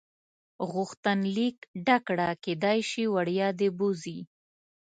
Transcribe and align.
غوښتنلیک 0.71 1.57
ډک 1.85 2.01
کړه 2.07 2.27
کېدای 2.45 2.79
شي 2.89 3.03
وړیا 3.15 3.47
دې 3.59 3.69
بوځي. 3.77 4.19